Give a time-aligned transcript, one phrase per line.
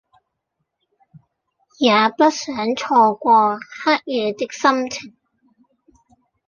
[1.77, 5.13] 也不想錯過黑夜的心情